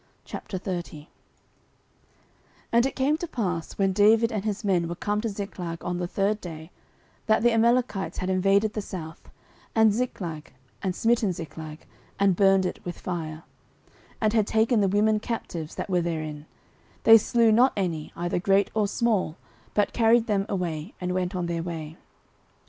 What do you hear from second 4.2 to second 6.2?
and his men were come to Ziklag on the